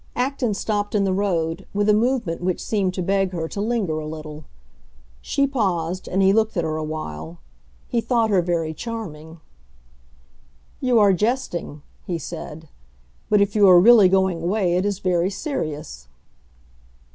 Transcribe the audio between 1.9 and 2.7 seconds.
movement which